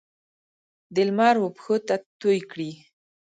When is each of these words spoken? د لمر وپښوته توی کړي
د 0.93 0.95
لمر 1.07 1.35
وپښوته 1.39 1.95
توی 2.21 2.39
کړي 2.51 2.71